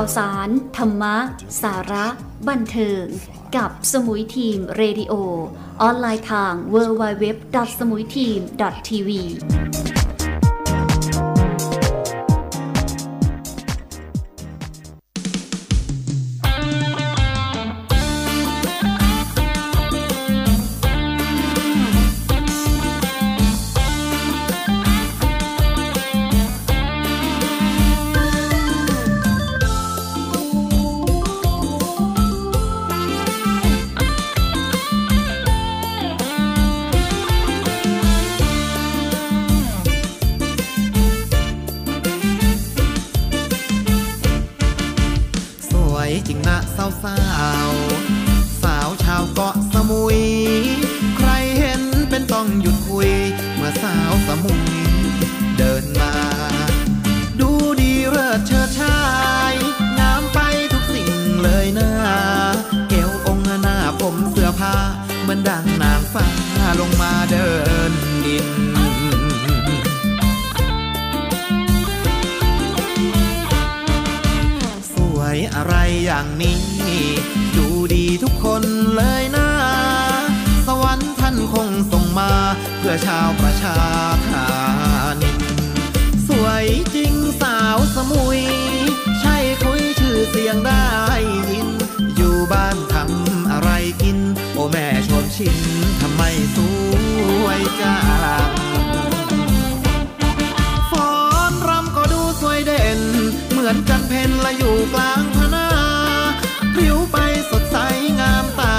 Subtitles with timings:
[0.00, 1.16] ข่าวสาร ธรรมะ
[1.62, 2.06] สาระ
[2.48, 3.04] บันเทิง
[3.56, 5.14] กับสมุยทีมเรดิโอ
[5.82, 6.52] ออนไลน์ทาง
[75.56, 76.60] อะไรอย่างนี้
[77.56, 78.62] ดูดีทุกคน
[78.96, 79.48] เลยนะ
[80.66, 82.32] สวรรค์ท่านคงส่งมา
[82.78, 83.78] เพื่อชาวประชา
[84.28, 84.46] ธา
[85.22, 85.38] นิน
[86.28, 88.40] สวยจริงสาวสมุย
[89.20, 90.86] ใช่คุยชื่อเสียงได้
[91.50, 91.68] ยิน
[92.16, 93.70] อยู่บ้านทำอะไร
[94.02, 94.18] กิน
[94.54, 95.56] โอแม่ชมชิน
[96.00, 96.22] ทำไม
[96.54, 96.56] ส
[97.44, 98.49] วยจัา
[103.70, 105.68] อนกันเพนละอยู่กลางพนา
[106.74, 107.16] พลิ้วไป
[107.50, 107.76] สดใส
[108.20, 108.76] งามตา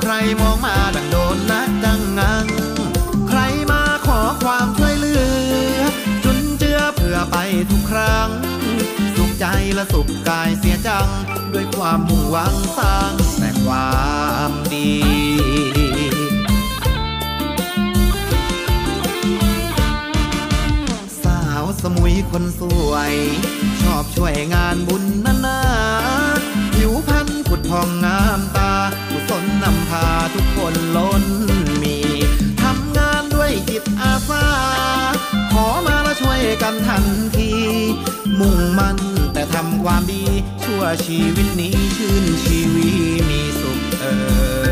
[0.00, 2.46] ใครมองมาดังโดนนัดดังงัง
[3.28, 5.14] ใครมาขอความช่วยเหลื
[5.76, 5.80] อ
[6.24, 7.36] จุนเจือเพื่อไป
[7.70, 8.28] ทุกครั้ง
[9.16, 11.08] สุขใจและสุขกายเสียจัง
[11.52, 13.94] ด้วยความมุ่งหวังสร้างแต่ควา
[14.50, 14.92] มดี
[21.22, 23.14] สาวสมุยคนสวย
[23.94, 25.60] อบช่วยงานบุญนานา
[26.74, 28.72] ผิวพันผุดพองงามตา
[29.08, 31.24] กุศลนำพาทุกคนล้น
[31.82, 31.96] มี
[32.62, 34.46] ทำงานด้วยจิตอาสา
[35.52, 37.04] ขอมาแล้วช่วยกันทัน
[37.36, 37.50] ที
[38.38, 38.98] มุ่งมั่น
[39.32, 40.24] แต่ทำความดี
[40.64, 42.90] ชั่วชีวิตนี้ชื่นชีวี
[43.28, 44.04] มีสุขเอ
[44.62, 44.65] เ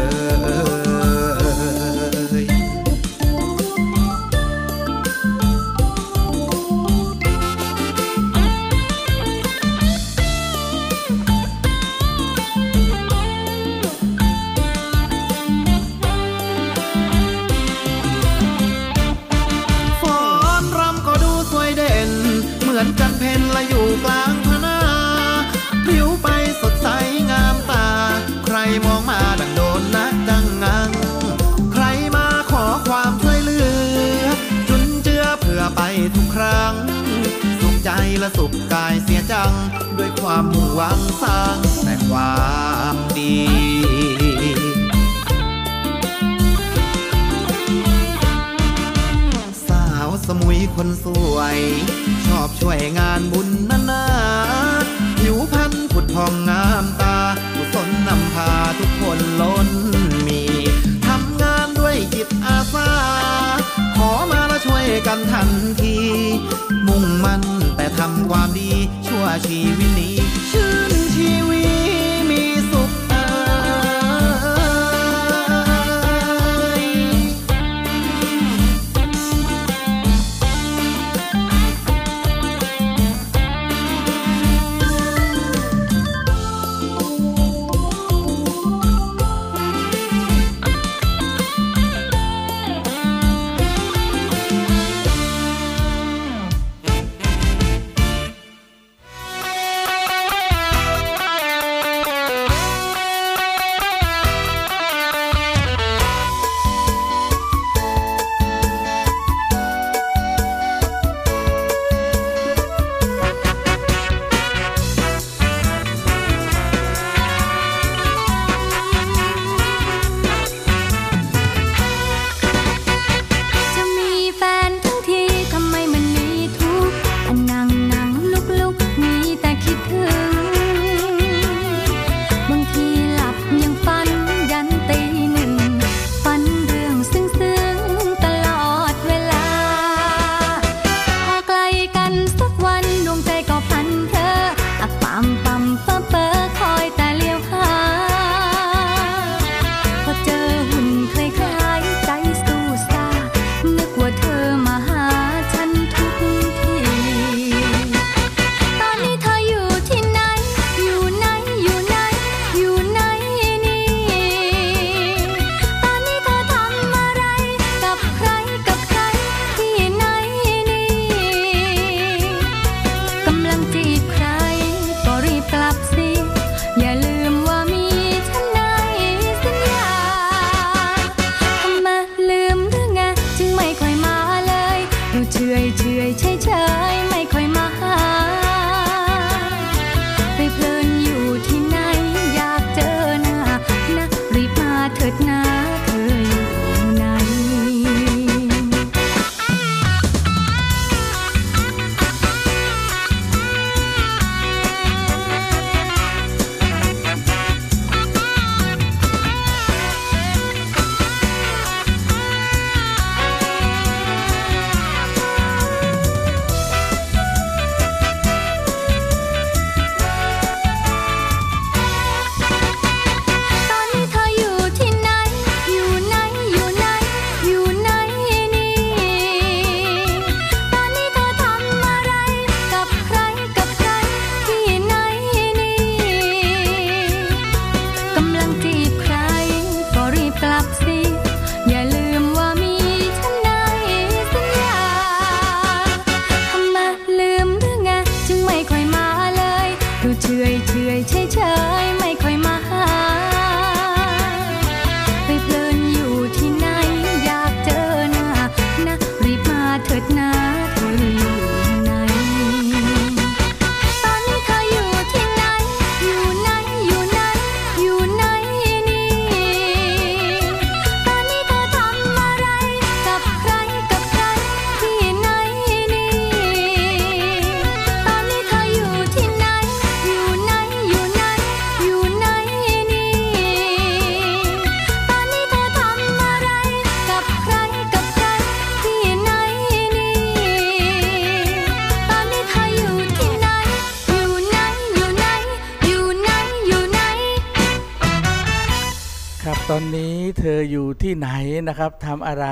[302.17, 302.49] ทำอะไร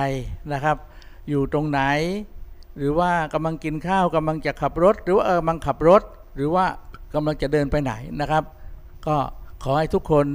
[0.53, 0.77] นะครับ
[1.29, 1.81] อยู่ตรงไหน
[2.79, 6.03] หรือว่ากำลังกินข้าวกำลังจะขับรถ หรือว่าเออกำลังขับรถ
[6.37, 6.65] หรือว่า
[7.15, 8.45] กำลังจะเดินไปไหนนะครับ
[9.07, 9.17] ก็
[9.63, 10.27] ขอให้ทุกคน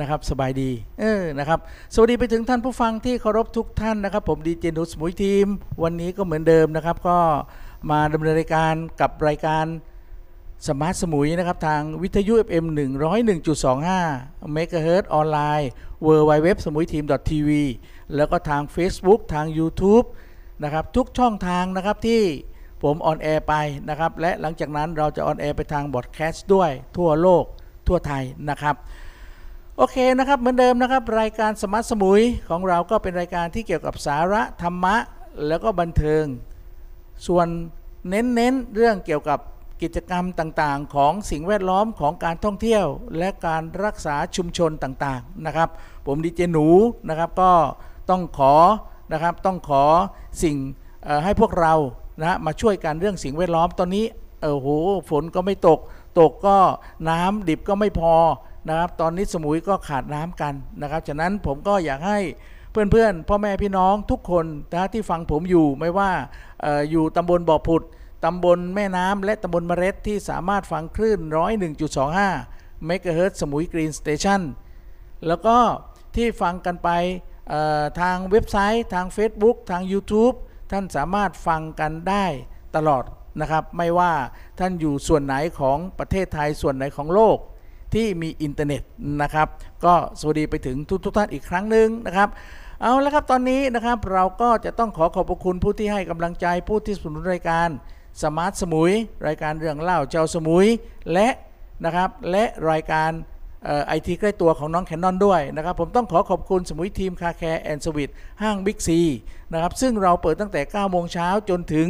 [0.00, 0.70] นะครับสบายดี
[1.00, 1.58] เออนะครับ
[1.94, 5.46] สวัสดีไปถึงท่านผู้ฟังที่เคารพทุกท่านนะครับ ผมดีเจนุสมุยทีม
[5.82, 7.18] วันนี้ก็เหมือนเดิมนะครับ ก็
[7.90, 9.64] มาดำเนินรายการกับรายการ
[10.66, 12.64] สมาร์ทสมุยนะครับ ทางวิทยุ FM
[13.38, 15.70] 101.25 MHz ออนไลน์
[16.06, 17.50] w w w สมุยทีม TV
[18.16, 20.06] แล้วก็ทาง Facebook ทาง YouTube
[20.62, 22.22] นะครับ ทุกช่องทางนะครับที่
[22.82, 23.54] ผม on air ไป
[23.88, 27.44] นะครับ และหลังจากนั้นเราจะ on air ไปทางพอดแคสต์ด้วยทั่วโลก
[27.88, 28.74] ทั่วไทยนะครับ
[29.76, 34.96] โอเคนะครับ เหมือนเดิมนะครับ รายการ Smart Samui ของเราก็เป็นรายการที่เกี่ยวกับสาระธรรมะ
[35.46, 36.24] แล้วก็บันเทิง
[37.26, 37.46] ส่วน
[38.08, 39.38] เน้นๆเรื่องเกี่ยวกับ
[39.82, 42.84] กิจกรรมต่างๆ ของสิ่งแวดล้อมของการท่องเที่ยว
[43.18, 45.68] และการรักษาชุมชนต่างๆนะครับ
[46.06, 46.68] ผมดีเจหนู
[47.08, 47.52] นะครับก็
[48.10, 48.54] ต้องขอ
[49.12, 49.84] นะครับต้องขอ
[50.42, 50.56] สิ่ง
[51.24, 51.74] ให้พวกเรา
[52.20, 54.04] นะมาช่วยกันเรื่องสิ่งแวดล้อมตอนนี้
[54.42, 54.68] เออโห
[55.10, 55.78] ฝนก็ไม่ตก
[56.20, 56.56] ตกก็
[57.08, 58.14] น้ำดิบก็ไม่พอ
[58.68, 62.18] นะครับตอนนี้สมุยก็ขาดน้ำกันนะครับฉะนั้นผมก็อยากให้
[62.72, 66.10] เพื่อนๆ พ่อแม่พี่น้องทุกคนนะที่ฟังผมอยู่ไม่ว่า
[66.64, 67.82] อออยู่ตำบลบ่อผุด
[68.24, 71.20] ตำบลแม่น้ำและตำบลมะเร็ตที่สามารถฟังคลื่น
[72.02, 74.40] 101.25เมกะเฮิรตซ์สมุย Green Station
[75.26, 75.56] แล้วก็
[76.16, 76.88] ที่ฟังกันไป
[78.00, 80.34] ทางเว็บไซต์ ทาง Facebook ทาง YouTube
[80.72, 82.24] ท่านสามารถฟังกันได้
[82.76, 83.04] ตลอด
[83.40, 84.12] นะครับ ไม่ว่า
[84.58, 87.38] ท่านอยู่ส่วนไหนของประเทศไทยส่วนไหนของโลก
[87.94, 88.82] ที่มีอินเทอร์เน็ต
[89.22, 89.48] นะครับ
[89.84, 92.28] ก็สวัสดีไปถึงทุกทุกท่านอีกครั้งหนึ่งนะครับ
[92.82, 97.68] เอาละครับตอนนี้นะครับเราก็จะต้องขอขอบพระคุณผู้ที่ให้กำลังใจผู้ที่สนับสนุนรายการ
[98.22, 98.92] Smart Samui
[99.26, 100.66] รายการเรื่องเล่าเจ้าสมุย
[101.12, 101.28] และ
[101.84, 103.10] นะครับและรายการ
[103.86, 108.12] ไอทีใกล้ตัวของน้องแคนนอนด้วยนะครับ ผมต้องขอขอบคุณสมุยทีม Car Care and Sweet
[108.42, 109.00] ห้างบิ๊กซี
[109.52, 111.88] นะครับ ซึ่งเราเปิดตั้งแต่ 9 โมงเช้าจนถึง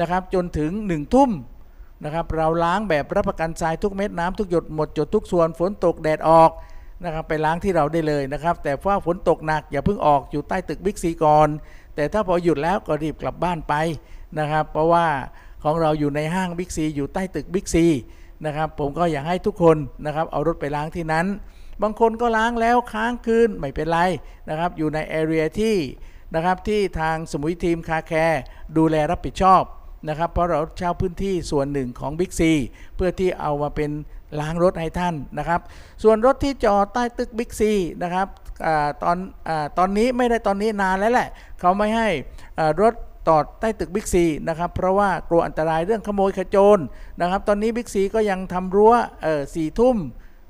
[0.00, 1.30] นะครับจนถึง 1 ทุ่ม
[2.04, 6.50] นะครับ เราล้างแบบรับประกันทรายทุกเม็ดน้ำทุกหยดหมดจดทุกส่วนฝนตกแดดออก
[7.04, 11.48] นะครับไปล้างที่เราได้เลยนะครับ แต่ว่าฝนตกหนักอย่าเพิ่งออกอยู่ใต้ตึกบิ๊กซีก่อน
[11.94, 13.74] แต่ถ้าพอหยุดแล้วก็รีบกลับบ้านไป
[14.38, 15.06] นะครับ เพราะว่า
[15.62, 17.86] ของเราอยู่ในห้างบิ๊กซีอยู่ใต้ตึกบิ๊กซี
[18.46, 21.26] นะครับผมก็อยากให้ทุกคนนะครับเอารถไปล้างที่นั้น
[21.82, 23.98] บางคนก็ล้างแล้วค้างคืนไม่เป็นไร
[24.48, 25.76] นะครับอยู่ใน area ที่
[26.34, 28.40] นะครับที่ทางสมุยทีม Car Care
[28.76, 29.62] ดูแลรับผิดชอบ
[30.08, 32.42] นะครับเพราะเราเช่าพื้นที่ส่วนหนึ่งของ Big C
[32.96, 33.90] เพื่อที่เอามาเป็น
[34.40, 35.60] ล้างรถให้ท่านนะครับ
[36.02, 37.62] ส่วนรถที่จอดใต้ตึก Big C
[38.02, 38.26] นะครับ
[38.66, 38.68] อ
[39.02, 41.28] ตอนอตอนนี้ไม่ได้ตอนนี้นานแล้วแหละ
[41.60, 42.08] เขาไม่ให้
[42.80, 42.94] รถ
[43.28, 46.78] จอดใต้ตึกบิ๊กซีนะครับเพราะว่ากลัวอันตรายเรื่องขโมยขโจร
[47.20, 48.92] นะครับ ตอนนี้บิ๊กซีก็ยังทำรั้ว
[49.22, 49.96] เออสี่ทุ่ม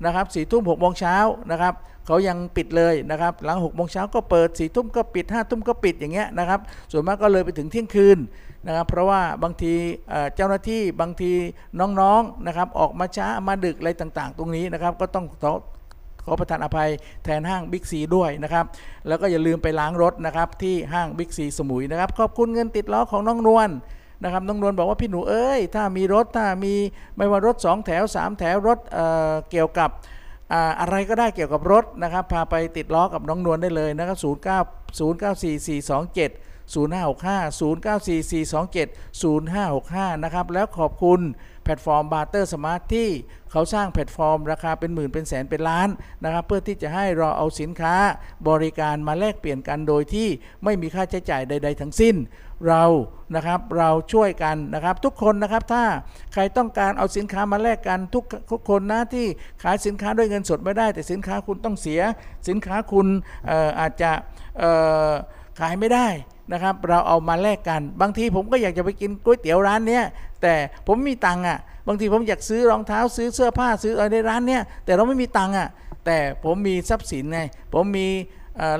[0.05, 1.15] นะครับสี่ทุ่มหกโมงเช้า
[1.51, 1.73] นะครับ
[2.05, 6.59] เขายังปิดเลยนะครับ หลังหกโมงเช้าก็เปิดสี่ทุ่มก็ปิดห้าทุ่มก็ปิดอย่างเงี้ยนะครับ
[6.91, 8.17] ส่วนมากก็เลยไปถึงเที่ยงคืน
[8.67, 9.73] นะครับ เพราะว่าบางที
[10.09, 11.31] เอ่อเจ้าหน้าที่บางที
[11.79, 15.45] น้องๆนะครับ ออกมาช้ามาดึกอะไรต่างๆ ตรงนี้นะครับ ก็ต้องข
[16.29, 16.89] อขอประทานอภัย
[17.23, 18.65] แทนห้างบิ๊กซีด้วยนะครับ
[19.07, 23.69] แล้วก็อย่าลืมไปล้างรถนะครับ ที่ห้างบิ๊กซีสมุยนะครับ ขอบคุณเงินติดล้อของน้องนวล
[24.23, 26.73] นะครับน้องนวลบอกว่าพี่หนูเอ้ย ถ้ามีรถถ้ามี
[27.17, 29.89] ไม่ว่ารถ 2 แถว 3 แถวรถเเกี่ยวกับ
[30.79, 34.25] อะไรก็ได้เกี่ยวกับรถนะครับ พาไปติดล้อกับน้องนวลได้เลยนะครับ 09
[34.97, 36.31] 094427
[36.73, 38.87] 0565 094427
[39.21, 41.19] 0565 นะครับ แล้วขอบคุณ
[41.63, 43.09] แพลตฟอร์ม Barter Smart ที่
[43.51, 45.89] เขาสร้างแพลตฟอร์ม ราคาเป็นหมื่นเป็นแสนเป็นล้าน
[46.23, 47.95] นะครับเพื่อที่จะให้เราเอาสินค้า
[48.49, 50.27] บริการมาแลกเปลี่ยนกันโดยที่
[50.63, 52.15] ไม่มีค่าใช้จ่ายใด ๆ ทั้งสิ้น
[52.67, 52.83] เรา
[53.35, 55.83] นะครับเราช่วยกันนะครับทุกคนนะครับถ้า
[56.33, 59.25] ใครต้องการเอาสินค้ามาแลกกันทุกทุกคนนะที่
[59.63, 62.01] ขายสินค้าด้วยเงินสดไม่ได้ แต่สินค้าคุณต้องเสีย
[62.47, 63.07] สินค้าคุณ
[63.49, 64.11] อออาจจะ
[65.59, 66.07] ขายไม่ได้
[66.51, 70.03] นะครับ เราเอามาแลกกัน บางทีผมก็อยากจะไปกินก๋วยเตี๋ยวร้านเนี้ย
[70.41, 70.53] แต่
[70.87, 75.67] ผมไม่มีตังค์อะ บางทีผมอยากซื้อรองเท้าซื้อเสื้อผ้าซื้ออะไรในร้านเนี้ยแต่เราไม่มีตังค์อะ
[76.05, 77.39] แต่ผมมีทรัพย์สินไง
[77.73, 78.07] ผมมี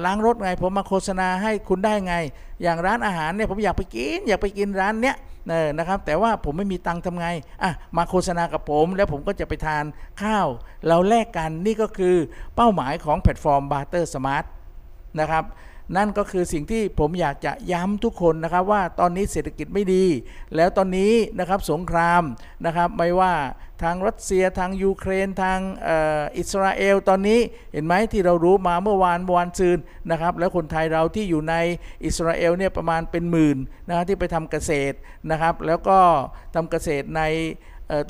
[0.05, 2.15] ล้างรถไง ผมมาโฆษณาให้คุณได้ไง
[2.61, 5.15] อย่างร้านอาหารเนี่ยผมอยากไปกิน อยากไปกินร้านเนี้ย
[5.49, 7.27] เออนะครับ แต่ว่าผมไม่มีตังค์ทำไง
[7.63, 9.83] อะมาโฆษณากับผม แล้วผมก็จะไปทาน
[10.21, 10.47] ข้าว
[10.87, 12.15] เราแลกกันนี่ก็คือ
[12.55, 14.45] เป้าหมายของแพลตฟอร์ม Barter Smart
[15.19, 15.43] นะครับ
[15.97, 20.05] นั่นก็คือสิ่งที่ผมอยากจะย้ำทุกคนนะครับว่าตอนนี้เศรษฐกิจไม่ดี
[20.55, 22.23] แล้วตอนนี้นะครับสงคราม
[22.65, 23.33] นะครับไม่ว่า
[23.83, 25.89] ทางรัสเซียทางยูเครนทางอ,
[26.37, 27.39] อิสราเอลตอนนี้
[27.73, 29.77] เห็นไหมที่เรารู้มาเมื่อวานวานซืน
[30.11, 31.55] นะครับแล้วคนไทยเราที่อยู่ใน
[32.05, 34.95] อิสราเอลเนี่ยประมาณเป็นหมื่นนะครับที่ไปทำเกษตร
[35.31, 35.99] นะครับแล้วก็
[36.55, 37.21] ทำเกษตรใน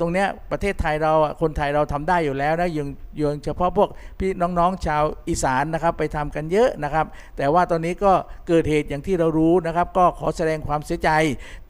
[0.00, 2.88] ตรงเนี้ยประเทศไทยเราคนไทยเราทำได้อยู่แล้วนะยัง
[3.20, 7.06] ยังเฉพาะพวกพี่น้องๆชาวอีสานนะครับไปทำกันเยอะนะครับ
[7.36, 8.12] แต่ว่าตอนนี้ก็
[8.48, 11.10] เกิดเหตุอย่างที่เรารู้นะครับ ก็ขอแสดงความเสียใจ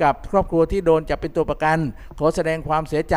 [0.02, 1.79] กับครอบครัวที่โดนจับเป็นตัวประกัน
[2.19, 3.17] ขอแสดงความเสียใจ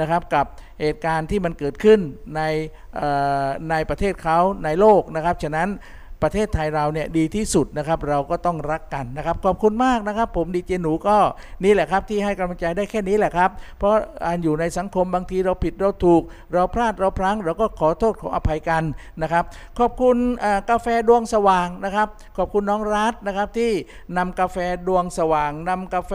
[0.00, 0.46] นะครับกับ
[0.80, 2.00] เหตุการณ์ที่มันเกิดขึ้น
[2.36, 2.40] ใน
[3.70, 5.70] ในประเทศเขาในโลกนะครับฉะนั้น
[6.22, 11.16] ประเทศไทยเราเนี่ยดีที่สุดนะครับเราก็ต้องรักกันนะครับขอบคุณมากนะครับ ผมดีเจหนูก็
[11.64, 13.94] นี่แหละครับที่ให้กำลังใจได้แค่นี้แหละครับ เพราะ
[14.26, 18.82] อันอยู่ในสังคมบางทีเราผิดเราถูก เราพลาดเราพลั้ง เราก็ขอโทษขออภัยกัน
[19.22, 19.44] นะครับ
[19.78, 20.16] ขอบคุณ
[20.70, 23.72] กาแฟดวงสว่างนะครับ ขอบคุณน้องรัฐนะครับที่
[24.16, 24.56] นำกาแฟ
[24.88, 26.12] ดวงสว่างนำกาแฟ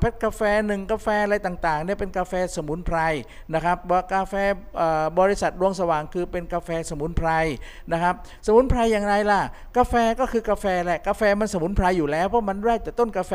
[0.00, 2.98] เพชรกาแฟหนึ่งกาแฟอะไรต่างๆเนี่ยเป็นกาแฟสมุนไพร
[3.54, 3.76] นะครับ
[4.14, 4.34] กาแฟ
[5.20, 7.30] บริษัทดวงสว่างคือเป็นกาแฟสมุนไพร
[7.92, 8.14] นะครับ
[8.46, 9.42] สมุนไพรอย่างไรล่ะ
[9.76, 13.34] กาแฟก็คือกาแฟแหละ กาแฟมันสมุนไพรอยู่แล้วเพราะมันได้แต่ต้นกาแฟ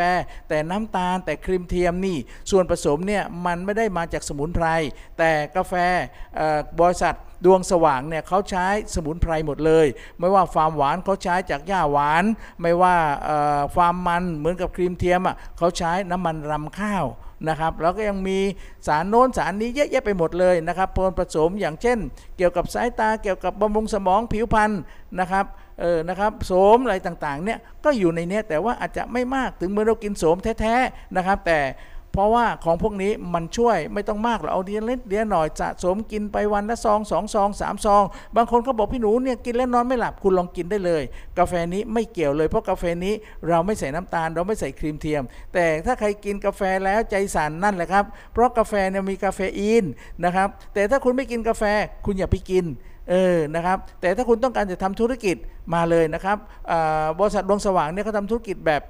[0.50, 2.18] แต่น้ำตาลแต่ครีมเทียมนี่
[2.52, 4.68] ส่วนผสมเนี่ยมันไม่ได้มาจากสมุนไพร
[5.18, 5.74] แต่กาแฟ
[6.80, 9.88] บริษัทดวงสว่างเนี่ยเขาใช้สมุนไพรหมดเลย
[10.20, 12.24] ไม่ว่าความหวานเขาใช้จากหญ้าหวาน
[12.62, 12.96] ไม่ว่า
[13.76, 17.06] ความมันเหมือนกับครีมเทียมอะเขาใช้น้ำมันรำข้าว
[17.50, 18.40] นะครับแล้วก็ยังมี
[18.88, 21.98] สารโน้นสารนี้เยอะแยะไปหมดเลยนะครับส่วนผสมอย่างเช่น
[22.38, 24.72] เกี่ยวกับสายตาเกี่ยวกับบำรุงสมองผิวพรรณ
[25.20, 25.46] นะครับ
[25.82, 31.60] เออนะครับโสมอะไรต่างๆเนี่ยก็อยู่ในเนี้ยแต่ว่าอาจจะไม่มากถึงเมื่อเรากินโสมแท้ๆนะครับ แต่
[32.14, 38.04] เพราะว่าของพวกนี้มันช่วยไม่ต้องมากเราเอาทีละเล็กทีละหน่อยสะสมกินไปวันละซองสองซองสามซอง
[38.36, 41.04] บางคนเขาบอกพี่หนูเนี่ยกินแล้วนอนไม่หลับคุณลองกินได้เลย
[41.40, 43.14] กาแฟนี้ไม่เกี่ยวเลยเพราะกาแฟนี้
[43.48, 45.24] เราไม่ใส่น้ำตาล เราไม่ใส่ครีมเทียม
[45.54, 49.86] แต่ถ้าใครกินกาแฟแล้วใจสั่นนั่นแหละครับ เพราะกาแฟเนี่ยมีกาเฟอีน
[50.26, 51.64] นะครับแต่ถ้าคุณไม่กินกาแฟ
[52.06, 52.66] คุณอย่าไปกิน
[53.10, 55.36] เออนะครับแต่ถ้าคุณต้องการจะทำธุรกิจ
[55.74, 56.38] มาเลยนะครับ
[57.20, 58.82] บริษัทดวงสว่างเนี่ยเขาทำธุรกิจแบบ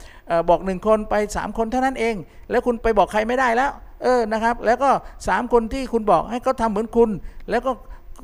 [0.50, 2.16] บอกหนึ่งคนไป 3 คนเท่านั้นเอง
[2.50, 3.72] แล้วคุณไปบอกใครไม่ได้แล้ว
[4.04, 4.90] เออนะครับแล้วก็
[5.26, 7.10] 3 คนที่คุณบอกให้เขาทาเหมือนคุณ
[7.52, 7.72] แล้วก็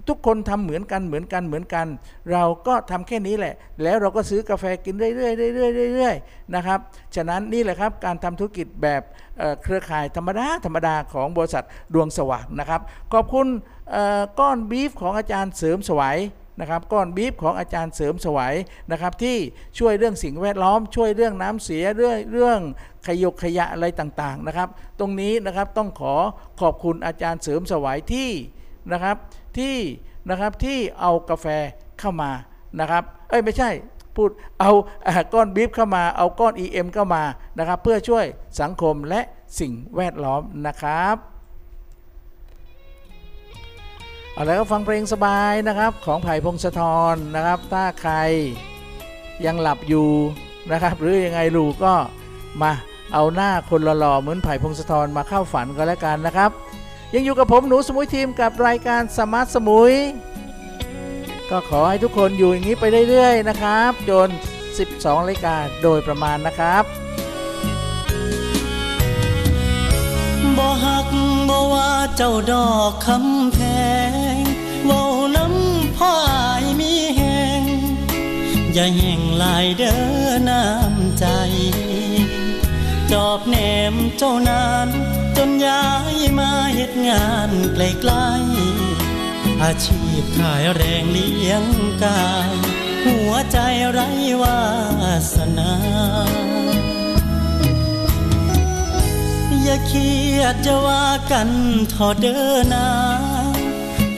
[0.10, 1.88] ทุกคนทำเหมือนกันเหมือนกันเหมือนกัน
[2.32, 3.54] เราก็ทำแค่นี้แหละ
[3.84, 6.80] แล้วเราก็ซื้อกาแฟกินเรื่อยๆเรื่อยๆเรื่อยๆนะครับ
[7.16, 9.02] ฉะนั้นนี่แหละครับการทำธุรกิจแบบ
[9.64, 11.64] เครือข่ายธรรมดาธรรมดาของบริษัท
[11.94, 12.82] ดวงสว่างนะครับ
[13.14, 13.48] ขอบคุณ
[14.40, 16.20] ก้อนบีฟของอาจารย์เสริมสวัย
[16.60, 18.56] นะครับก้อนบีฟของอาจารย์เสริมสวัย
[18.92, 19.38] นะครับที่
[19.80, 22.60] ช่วยเรื่องสิ่งแวดล้อม ช่วยเรื่องน้ำเสียเรื่องเรื่อง
[23.08, 26.14] ขยกขยะอะไรต่างๆนะครับ ตรงนี้นะครับต้องขอ
[26.62, 28.30] ขอบคุณอาจารย์เสริมสวัยที่
[28.92, 29.16] นะครับ
[29.58, 29.76] ที่
[30.30, 31.48] นะครับที่เอากาแฟ
[32.00, 32.32] เข้ามา
[32.80, 33.70] นะครับเอ้ยไม่ใช่
[34.16, 34.30] พูด
[34.60, 34.72] เอา
[35.34, 37.24] ก้อนบีฟเข้ามาเอาก้อน EM เข้ามา
[37.58, 38.26] นะครับเพื่อช่วย
[38.62, 39.22] สังคมและ
[39.60, 41.16] สิ่งแวดล้อมนะครับ
[44.38, 46.82] เอาแล้วก็ฟังเพลงสบายนะครับของไผ่พงศธ
[47.14, 48.14] รนะครับ ถ้าใคร
[49.46, 50.10] ยังหลับอยู่
[50.72, 51.94] นะครับ หรือยังไงลูกก็
[52.62, 52.72] มา
[53.14, 56.52] เอาหน้าคนหล่อๆเหมือนไผ่พงศธรมาเข้าฝันก็แล้วกันนะครับ
[57.14, 59.94] ยังอยู่กับผมหนูสมุยทีมกับรายการสมาร์ทสมุย
[61.50, 64.30] ก็ขอให้ทุกคนอยู่อย่างนี้ไปเรื่อยๆนะครับ จน
[64.78, 67.07] 12รายการโดยประมาณนะครับ
[72.16, 73.60] เจ้าดอกคำแพ
[74.34, 74.36] ง
[74.86, 75.04] เว้า
[75.36, 77.22] น้ำพ่ออายมีแห
[77.62, 77.64] ง
[78.74, 81.26] อย่าแห่งลายเด้อน้ำใจ
[83.12, 83.56] จอบแหน
[83.94, 84.90] มเจ้านาน
[85.38, 91.64] จนย้ายมาเหตุงานไกลๆอาชีพขายแรงเลี้ยง
[92.04, 92.52] กาย
[93.06, 93.58] หัวใจ
[93.92, 94.10] ไร้
[94.42, 94.60] วา
[95.36, 95.74] สนา
[99.70, 101.50] อย่าเครียดจะว่ากัน
[101.94, 102.90] ทอเดินนา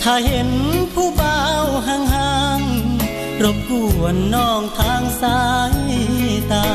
[0.02, 0.50] ถ้าเห็น
[0.94, 5.76] ผู้บ่าวห่างๆรบกวนน้องทางสาย
[6.52, 6.68] ตา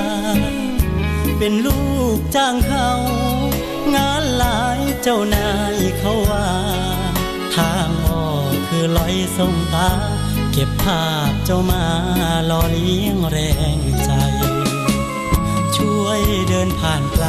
[1.39, 1.83] เป็นลู
[2.17, 2.91] กจ้างเขา
[3.95, 6.49] งานหลายเจ้านายเขาว่า
[7.57, 9.91] ทางออกคือลอยส่งตา
[10.53, 11.85] เก็บภาพเจ้ามา
[12.47, 13.39] หล่อเลี้ยงแร
[13.77, 14.11] งใจ
[15.77, 17.27] ช่วยเดินผ่านไกล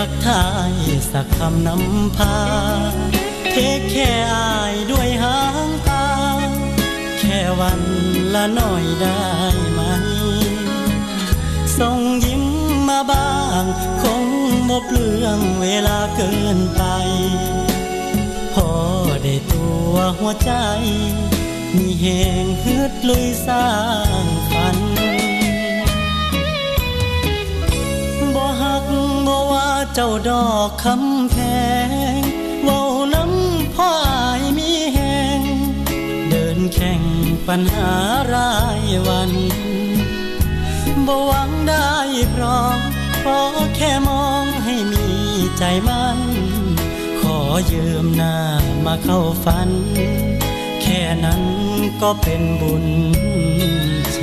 [0.00, 0.74] ทักทาย
[1.12, 2.36] สักคำนำพา
[3.52, 3.56] เท
[3.90, 6.08] แค่อายด้วยหางตา
[7.18, 7.80] แค่วัน
[8.34, 9.22] ละหน่อยได้
[9.72, 9.80] ไหม
[11.78, 12.44] ส่งยิ้ม
[12.88, 13.64] มาบ้าง
[14.02, 14.24] คง
[14.70, 16.82] บเปลืองเวลาเกินไป
[18.54, 18.70] พอ
[19.22, 20.52] ได้ตัวหัวใจ
[21.76, 22.06] มีแห
[22.44, 23.68] งฮึดลุยสร้า
[24.22, 24.97] งฝัน
[29.50, 31.36] ว่าเจ้าดอกคำแพ
[32.18, 32.20] ง
[32.62, 32.82] เว้า
[33.14, 34.98] น้ำพ่ออายมีแห
[35.38, 35.40] ง
[36.30, 37.02] เดินแข่ง
[37.48, 37.92] ปัญหา
[38.34, 39.32] รายวัน
[41.06, 41.90] บ่หวังได้
[42.34, 42.78] พร้อม
[43.24, 43.40] ขอ
[43.76, 45.06] แค่มองให้มี
[45.58, 46.18] ใจมัน
[47.20, 47.38] ขอ
[47.72, 48.36] ยืมหน้า
[48.84, 49.70] มาเข้าฝัน
[50.82, 51.42] แค่นั้น
[52.02, 52.86] ก็เป็นบุญ
[54.14, 54.20] ใจ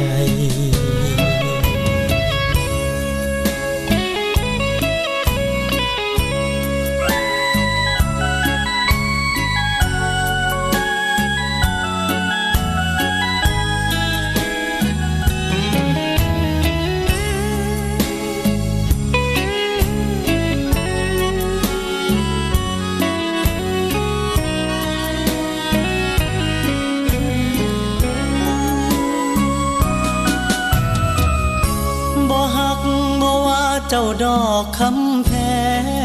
[34.24, 35.32] ดอกคำแพ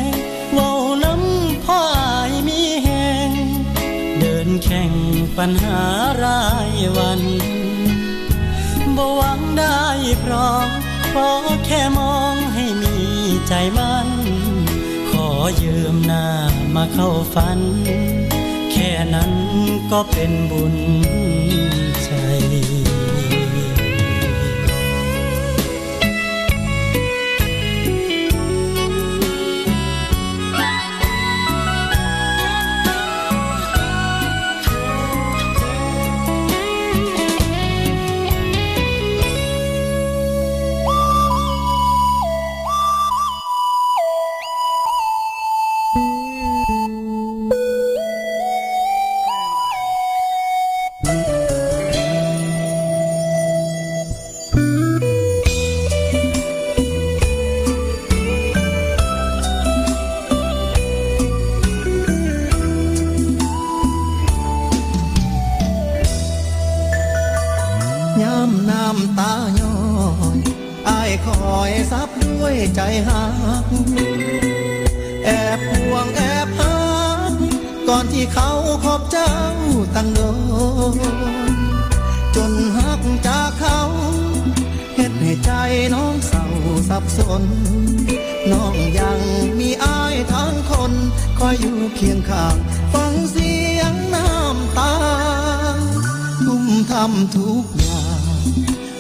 [0.07, 0.11] ง
[0.53, 0.71] เว้า
[1.05, 2.89] น้ำพ่ออายมีแห
[3.29, 3.31] ง
[4.21, 4.93] เดินแข่ง
[5.39, 5.83] ปัญหา
[6.23, 7.21] รายวัน
[8.97, 9.83] บ่หวังได้
[10.25, 10.69] พร้อม
[11.13, 11.31] ขอ
[11.67, 12.97] แค่มองให้มี
[13.49, 14.09] ใจมัน
[15.11, 15.29] ขอ
[15.63, 16.27] ยืมหน้า
[16.75, 17.61] มาเข้าฝัน
[18.73, 19.33] แค่นั้น
[19.91, 20.77] ก็เป็นบุญ
[22.05, 22.11] ใจ
[87.01, 87.43] บสน
[88.51, 89.21] น้องยัง
[89.59, 90.93] มีอายทางคน
[91.39, 92.57] คอยอยู่เคียงข้าง
[92.93, 94.95] ฟังเสียงน้ำตา
[96.45, 98.23] ทุ่มทำทุกอย่าง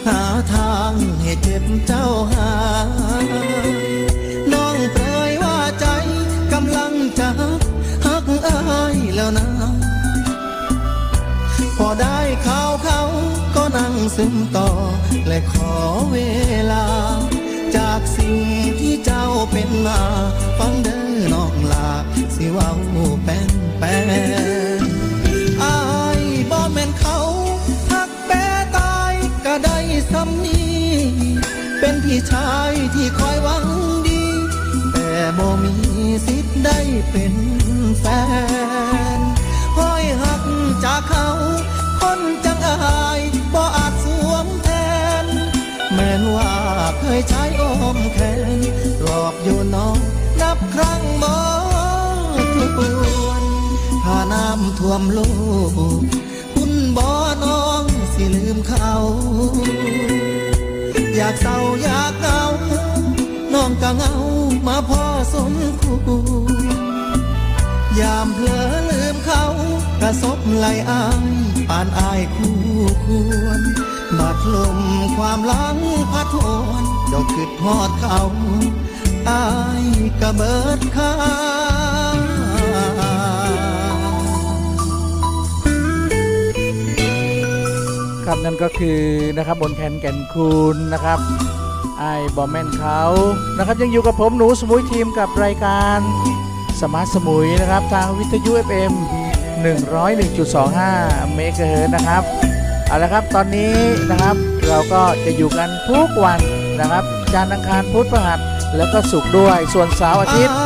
[0.06, 2.52] หาทางให้เจ็บเจ้าหา
[4.52, 5.86] น้องเปรยว่าใจ
[6.52, 7.28] กำลังจะ
[8.06, 8.60] หักอา
[8.94, 9.48] ยแล้วนะ
[11.76, 13.00] พอได้ข่าวเขา
[13.54, 14.68] ก็นั่งซึมต่อ
[15.26, 15.74] และขอ
[16.12, 16.16] เว
[16.72, 16.84] ลา
[18.16, 18.36] สิ่ง
[18.80, 20.00] ที่เจ้าเป็นมา
[20.58, 21.88] ฟังเด้อน้องลา
[22.34, 22.76] สิว้าว
[23.24, 23.96] แป้นแป้
[24.80, 24.82] น
[25.62, 25.78] อา
[26.18, 26.20] ย
[26.50, 27.18] บ่แม่นเขา
[27.90, 28.44] ทักแป้
[28.76, 29.14] ตาย
[29.46, 29.78] ก็ได้
[30.12, 30.62] สำนี
[31.80, 33.64] เป็นพี่ชายที่คอยหวัง
[34.06, 34.22] ดี
[34.92, 35.74] แต่บ่มี
[36.26, 36.78] สิทธิ์ได้
[37.10, 37.34] เป็น
[38.00, 38.04] แฟ
[39.18, 39.20] น
[39.76, 40.42] คอยหัก
[40.84, 41.28] จากเขา
[42.00, 48.40] คนจังอายากเคยใช้อมแขน
[49.02, 49.98] หลอกอยู่น้อง
[50.40, 51.34] นับครั้งบ่
[52.76, 52.78] ท
[53.26, 53.44] วน
[54.04, 55.18] พาน้ำท่วมโล
[55.70, 55.78] ก
[56.54, 57.10] คุณบ่อ
[57.44, 58.92] น้องสิลืมเขา
[61.16, 62.42] อยากเศร้าอยากเงา
[63.54, 64.14] น้องกะเงา
[64.66, 65.98] มาพ่อสมคู่
[68.00, 69.44] ยามเพลอลืมเขา
[70.00, 71.26] กระซบไหลอาย
[71.68, 72.56] ปานอายคู่
[73.04, 73.06] ค
[73.44, 73.60] วร
[74.18, 74.78] บาดลม
[75.16, 75.76] ความหลัง
[76.12, 76.36] พัดโอ
[76.80, 78.20] นดอกคือทอดเขา
[79.28, 79.44] อา
[79.82, 79.84] ย
[80.20, 81.12] กระเบิดค้า
[88.24, 89.00] ครับนั่นก็คือ
[89.36, 91.18] นะครับบนแคนแก่นคูณนะครับ
[91.98, 93.00] ไอ้บอมแมนเขา
[93.58, 95.98] นะครับยังอยู่กับผมหนูสมุยทีมกับรายการ
[96.80, 98.92] Smart สมุยนะครับ ทางวิทยุ FM
[100.54, 102.39] 101.25 เมกะเฮิรตซ์นะครับ
[102.90, 103.74] เอาละครับตอนนี้
[104.10, 104.36] นะครับ
[104.68, 106.40] เราก็จะอยู่กันทุกวัน
[106.80, 108.40] นะครับจันทร์อังคารพุธพฤหัส
[108.76, 110.56] แล้วก็ศุกร์ด้วยส่วนเสาร์อาทิตย์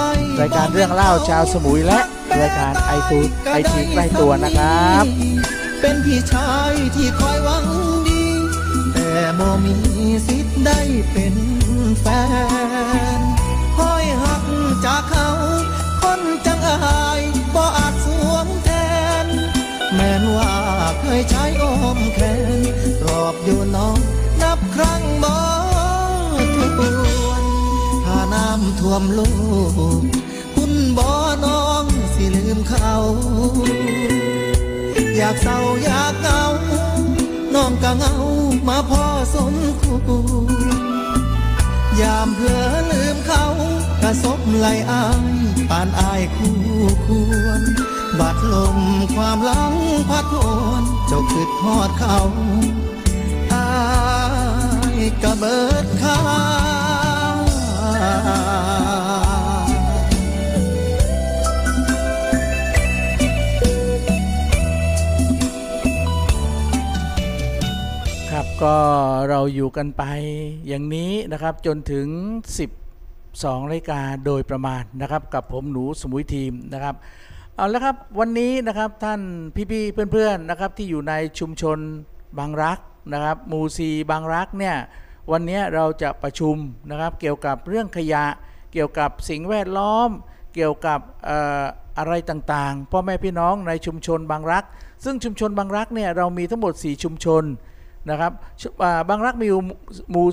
[0.41, 2.01] รายการเรื่องเล่าชาวสมุยและ
[2.41, 5.05] รายการไอตูไอทีใกล้ตัวนะครับ
[5.81, 7.65] เป็นพี่ชายที่คอยหวัง
[8.09, 8.25] ดี
[8.93, 9.77] แต่บ่มี
[10.27, 10.81] สิทธิ์ได้
[11.13, 11.35] เป็น
[12.01, 12.07] แฟ
[13.19, 13.21] น
[13.77, 14.45] คอยหัก
[14.85, 15.34] จากเขา
[20.37, 20.55] ว่า
[21.01, 21.65] เคยใช้อ
[21.97, 22.63] มแขน
[23.07, 23.99] รอบอยู่น้อง
[24.43, 25.35] นับครั้งบ่
[26.57, 26.59] ท
[27.27, 27.45] วน
[28.05, 29.31] ถ้าน้ำท่วมลู
[29.99, 30.03] ก
[30.55, 31.09] คุณบ่
[31.45, 32.95] น้องสิลืมเขา
[35.17, 36.45] อยากเศร้าอยากเหงา
[37.55, 38.15] น้องก็เหงา
[38.69, 39.97] มาพ่อสมคู
[42.01, 43.45] ยามเผลอลืมเขา
[44.03, 45.35] กกระสบไหลอาย
[45.71, 46.57] ปานอายคู่
[47.05, 47.07] ค
[47.45, 47.63] วร
[48.21, 48.79] บาดลม
[49.15, 49.75] ความหลัง
[50.09, 50.37] พัดโว
[50.81, 52.19] นเจ้าคิดทอดเขา
[53.53, 53.67] อา
[54.97, 56.19] ยกะเบิดค่า
[68.31, 68.77] ครับก็
[69.29, 70.03] เราอยู่กันไป
[70.69, 72.09] อย่างนี้นะครับจนถึง
[72.91, 76.97] 12รายการโดยประมาณนะครับ กับผมหนูสมุยทีมนะครับ
[77.57, 79.21] เอาละครับวันนี้นะครับท่าน
[79.71, 81.79] พี่ๆเพื่อนๆนะครับที่อยู่ในชุมชน
[82.39, 82.79] บางรัก
[83.13, 84.77] นะครับมูซีบางรักเนี่ย
[85.33, 86.57] วันนี้เราจะประชุม
[86.91, 88.25] นะครับเกี่ยวกับเรื่องขยะ
[88.73, 90.09] เกี่ยวกับสิ่งแวดล้อม
[90.55, 91.65] เกี่ยวกับเอ่อ
[91.99, 94.65] อะไรต่างๆพ่อแม่พี่น้องในชุมชนบางรัก
[95.05, 97.45] ซึ่งชุมชนบางรักเนี่ยเรามีทั้งหมด 4 ชุมชน
[98.11, 99.49] นะครับาบางรักมี
[100.11, 100.27] หมู่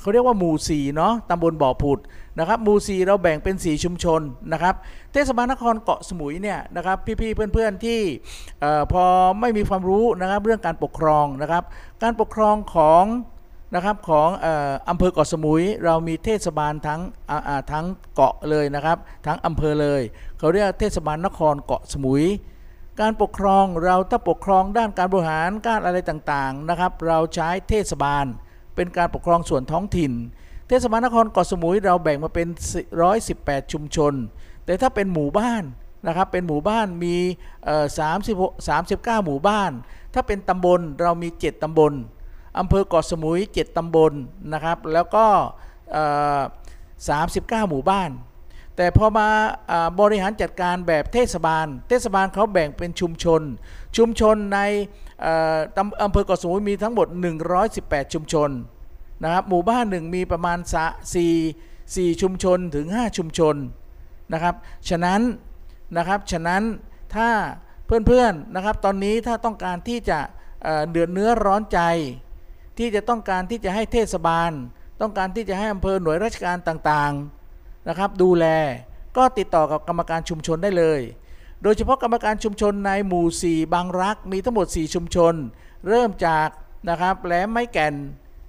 [0.00, 1.98] เขาเรียกว่าหมู่สี่เนาะตำบลบ่อผุด
[2.38, 4.20] นะครับหมู่สี่เราแบ่งเป็นสีชุมชน
[4.52, 4.74] นะครับ
[5.12, 8.00] เทศบาลนครเกาะสมุยเนี่ยนะครับพี่ๆเพื่อนๆที่
[8.92, 9.04] พอ
[9.40, 11.64] ไม่มีความรู้นะครับเรื่องการปกครองนะครับ
[12.02, 13.04] การปกครองของ
[13.74, 17.00] นะครับของอออำเภอเกาะสมุยเรามีเทศบาลทั้ง
[17.72, 20.02] ทั้งเกาะเลยนะครับ ทั้งอำเภอเลย
[20.38, 22.24] เขาเรียกเทศบาลนครเกาะสมุย
[23.00, 28.24] การปกครองเราถ้าปกครองด้านการบริหารการอะไรต่างๆนะครับ เราใช้เทศบาล
[28.74, 30.12] เป็นการปกครองส่วนท้องถิ่น
[30.68, 32.48] เทศบาลนครเกาะสมุยเราแบ่งมาเป็น
[33.10, 34.12] 118 ชุมชน
[34.64, 35.62] แต่ถ้าเป็นหมู่บ้าน
[36.06, 37.16] นะครับเป็นหมู่บ้านมี
[37.96, 39.70] 36 39 หมู่บ้าน
[40.14, 41.92] ถ้าเป็นตำบลเรามี 7 ตำบล
[42.58, 44.12] อำเภอเกาะสมุย 7 ตำบล
[44.52, 45.26] นะครับแล้วก็
[46.86, 48.10] 39 หมู่บ้าน
[48.76, 49.28] แต่พอมา
[49.70, 53.42] อบริหารจัดการแบบเทศบาล เทศบาลเขาแบ่งเป็นชุมชน
[53.96, 54.60] ชุมชนใน
[56.02, 57.06] อำเภอเกาะสมุยมีทั้งหมด
[57.60, 58.50] 118 ชุมชน
[59.22, 61.34] นะครับหมู่บ้านหนึ่งมีประมาณสะสี่
[61.96, 63.56] สี่ชุมชนถึง 5 ชุมชน
[64.32, 64.54] นะครับ
[64.88, 65.20] ฉะนั้น
[65.96, 66.62] นะครับฉะนั้น
[67.14, 67.28] ถ้า
[67.86, 70.18] เพื่อนๆนะครับตอนนี้ถ้าต้องการที่จะ
[70.90, 71.80] เดือดเนื้อร้อนใจ
[72.78, 74.50] ที่จะต้องการที่จะให้เทศบาล
[75.00, 77.33] ต้องการที่จะให้อำเภอหน่วยราชการต่างๆ
[77.88, 78.46] นะครับ ดูแล
[79.16, 81.00] ก็ติดต่อกับกรรมการชุมชนได้เลย
[81.62, 85.34] โดยเฉพาะกรรมการชุมชนในหมู่ 4 บางรักมีทั้งหมด 4 ชุมชน
[85.88, 86.48] เริ่มจาก
[86.88, 87.94] นะครับแหลมไม้แก่น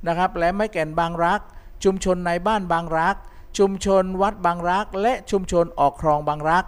[0.07, 1.41] นะครับแหลมไม้แก่นบางรัก
[1.83, 3.15] ชุมชนในบ้านบางรัก
[3.57, 6.65] ชุมชนวัดบางรัก และชุมชนออกคลองบางรัก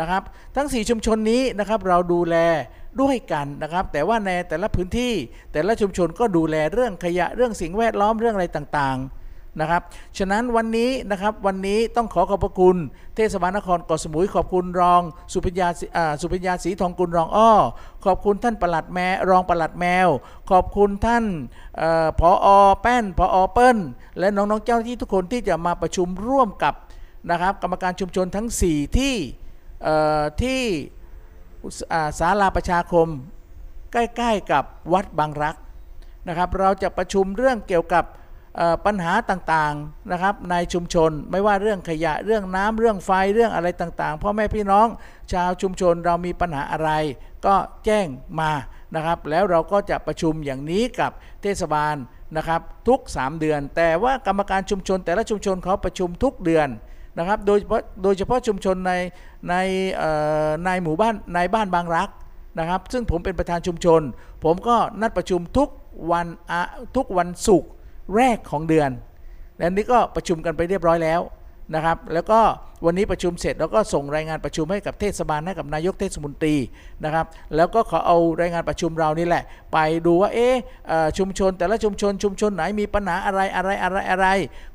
[0.00, 0.22] นะครับ
[0.56, 2.36] ทั้ง 4 ชุมชนนี้นะครับเราดูแล
[3.00, 5.14] ด้วยกันนะครับ แต่ว่าในแต่ละพื้นที่
[5.52, 9.19] แต่ละชุมชนก็ดูแลเรื่องขยะเรื่องสิ่งแวดล้อมเรื่องอะไรต่างๆ
[9.58, 9.82] นะครับ
[10.18, 12.76] ฉะนั้นวันนี้นะครับวันนี้ต้องขอขอบพระคุณ
[13.16, 15.68] เทศบาลนครเกาะสมุยขอบคุณรองสุพิญญา
[16.20, 17.52] สุพิญญาศรีทองกุลรองอ้อ
[18.04, 18.98] ขอบคุณท่านปลัดแม
[19.30, 20.08] รองปลัดแมว
[20.50, 21.24] ขอบคุณท่าน
[21.80, 22.48] ออผอ
[22.82, 23.78] แป้นผอเปิ้ล
[24.18, 26.74] และน้องๆเจ้าหน้าที่ทุกคนที่จะมาประชุมร่วมกับ
[27.30, 29.14] นะครับกรรมการชุมชนทั้ง 4 ที่
[29.82, 29.96] เอ่
[30.42, 30.60] ที่
[32.18, 33.08] ศาลาประชาคม
[33.92, 35.56] ใกล้ๆกับวัดบางรัก
[36.28, 38.04] นะครับ เราจะประชุมเรื่องเกี่ยวกับ
[38.86, 44.86] ปัญหาต่างๆนะครับในชุมชนไม่ว่าเรื่องขยะเรื่องน้ำเรื่องไฟเรื่องอะไรต่างๆพ่อแม่พี่น้อง
[45.32, 46.90] ชาวชุมชนเรามีปัญหาอะไร
[47.46, 48.06] ก็แจ้ง
[48.40, 48.52] มา
[48.94, 51.10] นะครับ แล้วเราก็จะประชุมอย่างนี้กับ
[51.42, 51.94] เทศบาล
[52.36, 56.68] นะครับทุก 3 เดือน แต่ว่ากรรมการชุมชน แต่ละชุมชนเขาประชุมทุกเดือน
[57.18, 58.92] นะครับโดยเฉพาะโดยเฉพาะชุมชนใน
[59.48, 59.54] ใน
[60.64, 62.08] ในหมู่บ้านในบ้านบางรัก
[62.58, 64.00] นะครับ ซึ่งผมเป็นประธานชุมชน
[64.44, 65.68] ผมก็นัดประชุมทุก
[66.10, 66.26] วัน
[66.96, 67.70] ทุกวันศุกร์
[68.16, 68.90] แรกของเดือน
[69.58, 71.20] และนี้ก็ประชุมกันไปเรียบร้อยแล้ว
[71.74, 72.40] นะครับ แล้วก็
[72.84, 76.56] วันนี้ประชุมเสร็จแล้วก็ส่งรายงานประชุมให้กับเทศบาลให้กับนายกเทศมนตรี
[77.04, 80.54] นะครับ แล้วก็ขอเอารายงานประชุมเรานี่แหละ ไปดูว่าเอ๊ะ
[80.88, 84.26] เอ่อชุมชน แต่ละชุมชน ชุมชนไหนมีปัญหาอะไรอะไรอะไรอะไร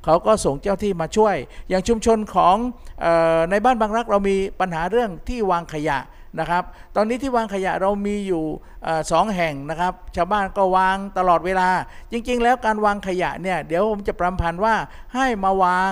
[0.03, 1.35] เขาก็ส่งเจ้าที่มาช่วย
[1.69, 2.55] อย่างชุมชนของ
[3.03, 5.97] ออในบ้านบางรักเรามีปัญหาเรื่องที่วางขยะ
[6.39, 6.63] นะครับ
[6.95, 8.43] ตอนนี้ที่วางขยะเรามีอยู่
[8.85, 11.69] อสองแห่งนะครับ ชาวบ้านก็วางตลอดเวลา
[12.11, 14.75] จริง ๆ แล้วการวางขยะเนี่ยเดี๋ยวผมจะประพันธ์ว่า
[15.15, 15.91] ให้มาวาง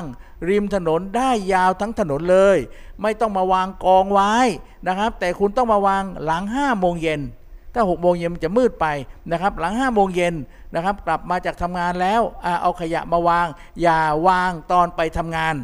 [0.50, 2.58] ริมถนนได้ยาวทั้งถนนเลย
[3.02, 4.34] ไม่ต้องมาวางกองไว้
[4.88, 7.22] นะครับ แต่คุณต้องมาวางหลัง5้าโมงเย็น
[7.74, 8.88] ถ้า6โมงเย็นมันจะมืดไป
[9.32, 10.34] นะครับ หลัง5้าโมงเย็น
[10.76, 12.22] นะครับ กลับมาจากทำงานแล้ว
[12.62, 13.48] เอาขยะมาวาง
[13.82, 15.56] อย่าวางตอนไปทำงาน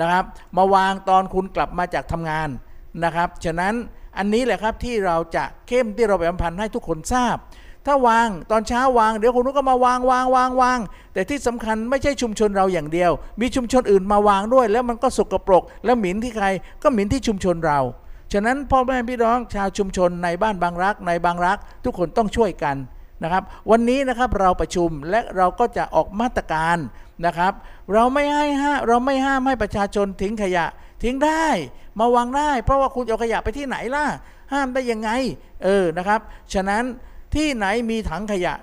[0.00, 0.24] นะครับ
[0.56, 2.48] มาวางตอนคุณกลับมาจากทำงาน
[3.04, 3.74] นะครับ ฉะนั้น
[4.22, 7.36] อันนี้แหละครับที่เราจะเข้มที่เราไปอำพันธ์ให้ทุกคนทราบ
[7.86, 10.78] ถ้าวางตอนเช้าวาง เดี๋ยวคนนู้นก็มาวางวางวางวาง
[11.12, 16.46] แต่ที่สำคัญไม่ใช่ชุมชนเราอย่างเดียว มีชุมชนอื่นมาวางด้วย แล้วมันก็สกปรก แล้วหมิ่นที่ใคร
[16.82, 17.78] ก็หมิ่นที่ชุมชนเรา
[18.32, 22.76] ฉะนั้นพ่อแม่พี่น้องชาวชุมชนในบ้านบางรักในบางรัก ทุกคนต้องช่วยกัน
[23.22, 26.76] นะครับ วันนี้นะครับเราประชุมและเราก็จะออกมาตรการ
[27.26, 27.52] นะครับ
[27.92, 30.66] เราไม่ให้ห้าเราไม่ห้ามให้ประชาชนทิ้งขยะ
[31.02, 31.46] ทิ้งได้
[31.98, 34.06] มาวางได้ เพราะว่าคุณเอาขยะไปที่ไหนล่ะ
[34.52, 35.10] ห้ามได้ยังไง
[35.64, 36.20] เออนะครับ
[36.54, 36.84] ฉะนั้น
[37.34, 38.54] ที่ไหนมีถังขยะ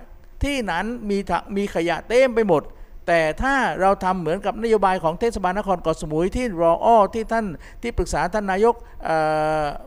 [0.43, 2.61] ที่นั้นมีถังมีขยะเต็มไปหมด
[3.07, 7.45] แต่ถ้าเราทำเหมือนกับนโยบายของเทศบาลนครเกาะสมุยที่รออ้อที่ท่าน
[7.81, 8.75] ที่ปรึกษาท่านนายก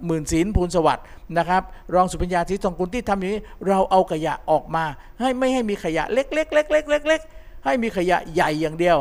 [0.06, 1.04] หมื่นศิลป์ภูลสวัสดิ์
[1.38, 1.62] นะครับ
[1.94, 4.85] รองสุปัญญาทิศทองกุลที่ทำอย่างนี้เราเอาขยะออกมา
[5.20, 8.98] ให้ไม่ให้มีขยะเล็กๆเล็กๆเล็กๆให้มีขยะใหญ่อย่างเดียว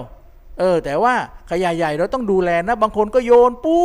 [0.59, 1.15] เออแต่ว่า
[1.51, 3.75] ขยะใหญ่เราต้องดูแลนะ บางคนก็โยนปู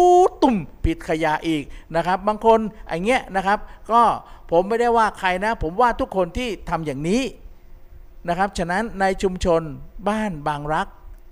[0.43, 1.65] ตุ่มผิดขยะอีก
[1.97, 3.59] นะครับ บางคนอย่างเงี้ยนะครับ
[3.91, 4.03] ก็
[4.51, 7.23] ผมไม่ได้ว่าใครนะ ผมว่าทุกคนที่ทำอย่างนี้
[8.29, 9.63] นะครับ ฉะนั้นในชุมชน
[10.09, 10.89] บ้านบางรัก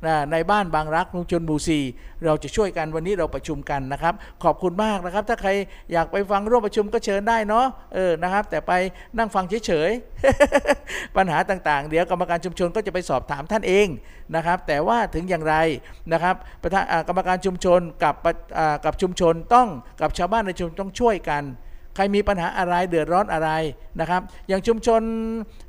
[0.07, 1.79] นะในบ้านบางรักชุมชนบูซี
[2.25, 5.51] เราจะช่วยกันวันนี้เราประชุมกันนะครับ ขอบคุณมากนะครับ ถ้าใคร
[5.93, 8.73] อยากไปฟังร่วมประชุมก็เชิญได้เนาะเออนะครับ แต่ไป
[9.19, 13.87] นั่งฟังเฉยๆ ปัญหาต่างๆ เดี๋ยวกรรมการชุมชนก็จะไปสอบถามท่านเอง
[14.37, 15.57] นะครับ แต่ว่าถึงอย่างไร
[16.13, 16.35] นะครับ
[17.09, 18.15] กรรมการชุมชนกับ
[18.85, 19.69] กับชุมชนต้อง
[20.01, 21.45] กับชาวบ้านในชุมชนต้องช่วยกัน
[21.95, 23.51] ใครมีปัญหาอะไรเดือดร้อนอะไร
[24.01, 25.03] นะครับ อย่างชุมชน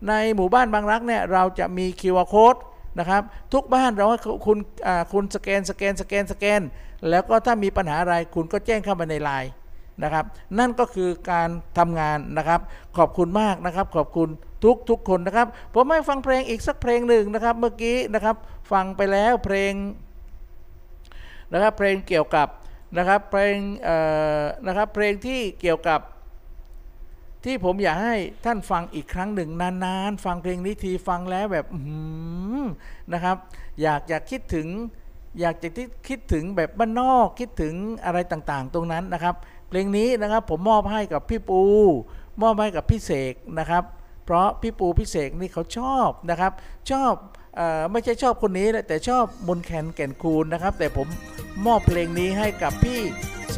[0.07, 2.59] ในหมู่บ้านบางรักเนี่ยเราจะมี QR code
[2.99, 3.21] นะครับ
[3.53, 4.05] ทุกบ้านเรา
[4.45, 4.57] คุณ
[5.13, 6.61] คุณสแกนสแกนสแกนสแกน
[7.09, 9.51] แล้วก็ถ้ามีปัญหาอะไรคุณก็แจ้งเข้ามาในไลน์
[10.03, 10.25] นะครับ
[10.59, 12.59] นั่นก็คือการทำงานนะครับ
[12.97, 14.29] ขอบคุณมากนะครับ ขอบคุณ
[14.63, 18.35] ทุกทุกคนนะครับ ผมไม่ฟังเพลงอีกสักเพลงหนึ่งนะครับ เมื่อกี้นะครับ
[18.71, 19.73] ฟังไปแล้วเพลง
[21.53, 22.47] นะครับเพลงเกี่ยวกับ
[22.97, 23.57] นะครับเพลง
[24.67, 25.99] นะครับเพลงที่เกี่ยวกับ
[27.45, 31.65] ที่ผมอยากให้ท่านฟังอีกครั้งหนึ่งนานๆ ฟังเพลงนี้ทีฟังแล้วแบบ
[33.13, 33.37] นะครับ
[33.81, 34.67] อยากอยากคิดถึง
[35.39, 35.69] อยากจะ
[36.07, 37.73] คิดถึงแบบบ้านนอกคิดถึง
[38.05, 39.35] อะไรต่างๆ ตรงนั้นนะครับ
[39.69, 41.61] เพลงนี้นะครับผมมอบให้กับพี่ปู
[42.41, 43.83] มอบให้กับพี่เสกนะครับ
[44.25, 46.51] เพราะพี่ปูพี่เสกนี่เขาชอบนะครับ
[46.91, 47.13] ชอบ
[47.91, 51.07] ไม่ใช่ชอบคนนี้แต่ชอบมนแคนแก่นคูณนะครับ แต่ผม
[51.65, 52.99] มอบเพลงนี้ให้กับพี่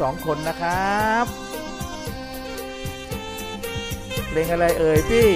[0.00, 1.26] สองคนนะครับ
[4.28, 5.28] เพลงอะไรเอ่ยพี่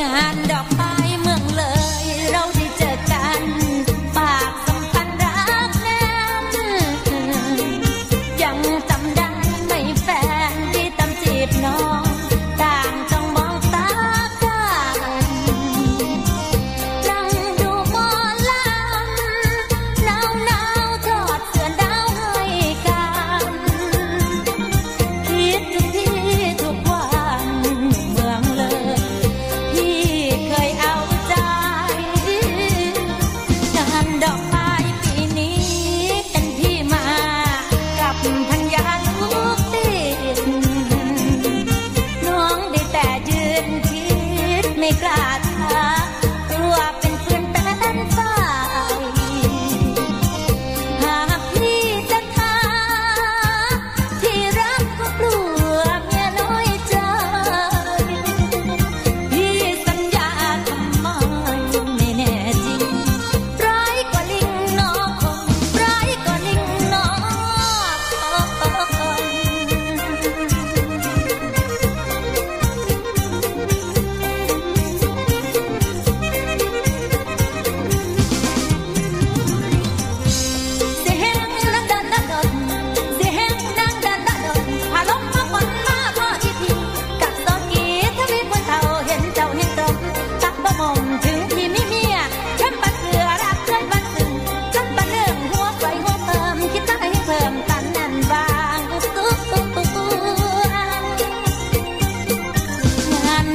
[0.00, 1.64] งานดอกไม้เมืองเล
[2.02, 2.42] ยเรา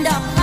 [0.10, 0.37] up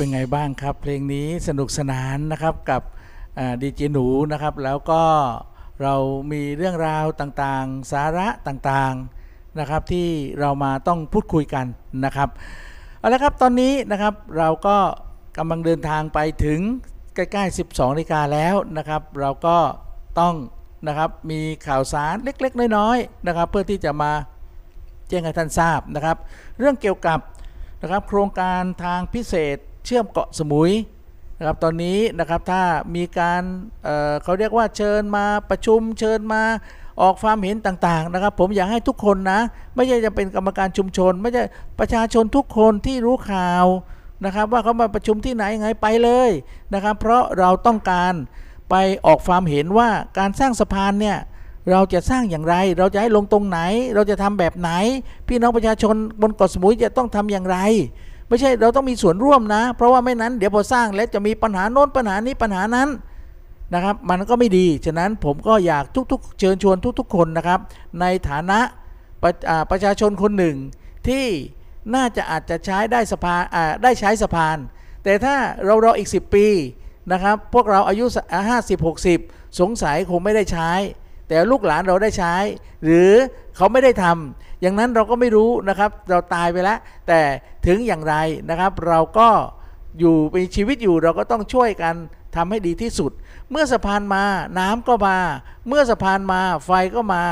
[0.00, 2.82] เป็นไงบ้างครับ เพลงนี้สนุกสนานนะครับกับ
[3.62, 5.02] ดีเจหนูนะครับ แล้วก็
[5.82, 5.94] เรา
[6.32, 10.08] มีเรื่องราวต่างๆ สาระต่างๆนะครับที่
[10.40, 11.66] เรามาต้องพูดคุยกัน
[12.04, 12.28] นะครับ
[12.98, 14.76] เอาละครับตอนนี้นะครับเราก็
[15.38, 16.60] กำลังเดินทางไปถึง
[17.14, 19.56] ใกล้ๆ 12นาฬิกาแล้วนะครับ เราก็
[20.20, 20.34] ต้อง
[20.86, 24.12] นะครับมีข่าวสารเล็กๆ น้อยๆนะครับ เพื่อที่จะมา
[25.08, 26.16] แจ้งให้ท่านทราบนะครับ
[26.58, 27.18] เรื่องเกี่ยวกับ
[27.82, 30.72] นะครับโครงการทางพิเศษ เชื่อมเกาะสมุย
[31.38, 32.62] นะครับตอนนี้นะครับถ้า
[32.94, 33.42] มีการ
[33.84, 36.42] เเขาเรียกว่าเชิญมาประชุมเชิญมา
[37.02, 39.40] ออกความเห็นต่างๆนะครับ ผมอยากให้ทุกคนนะ
[39.74, 41.42] ไม่ใช่จะเป็นกรรมการชุมชน ไม่ใช่
[41.78, 43.66] ประชาชนทุกคนที่รู้ข่าว
[44.24, 46.30] นะครับ ว่าเขามาประชุมที่ไหนไงไปเลย
[46.74, 48.14] นะครับ เพราะเราต้องการ
[48.70, 48.74] ไป
[49.06, 49.88] ออกความเห็นว่า
[50.18, 51.18] การสร้างสะพานเนี่ย
[51.70, 53.60] เราจะสร้างอย่างไร เราจะให้ลงตรงไหน
[53.94, 54.70] เราจะทำแบบไหน
[55.28, 57.58] พี่น้องประชาชนบนเกาะสมุยจะต้องทำอย่างไร
[58.30, 62.88] ไม่ใช่เราต้องมีส่วนร่วมนะ เพราะว่าไม่นั้นเดี๋ยวพอสร้างแล้วจะมีปัญหาโน้นปัญหานี้ปัญหานั้น
[63.74, 67.60] นะครับ มันก็ไม่ดี ฉะนั้นผมก็อยากทุก ๆ เชิญชวนทุก ๆ คนนะครับ
[68.00, 68.58] ในฐานะ
[69.22, 69.32] ประ
[69.70, 70.56] ประชาชนคนหนึ่ง
[71.08, 71.24] ที่
[71.94, 73.42] น่าจะอาจจะใช้ได้สะพาน
[73.82, 74.56] ได้ใช้สะพาน
[75.04, 76.46] แต่ถ้าเรารออีก 10 ปี
[77.12, 78.04] นะครับ พวกเราอายุ
[78.82, 80.70] 50-60 สงสัยคงไม่ได้ใช้
[81.30, 82.34] แต่ลูกหลานเราได้ใช้
[82.84, 83.10] หรือ
[83.56, 86.78] เขาไม่ได้ทำอย่างนั้นเราก็ไม่รู้นะครับ เราตายไปแล้ว
[87.08, 87.20] แต่
[87.66, 88.14] ถึงอย่างไร
[88.50, 89.28] นะครับ เราก็
[89.98, 91.94] อยู่มีชีวิตอยู่เราก็ต้องช่วยกัน
[92.36, 93.12] ทำให้ดีที่สุด
[93.50, 94.24] เมื่อสะพานมา
[94.58, 95.16] น้ำก็มา
[95.68, 97.24] เมื่อสะพานมาไฟก็มา